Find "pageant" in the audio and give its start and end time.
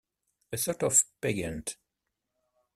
1.21-1.77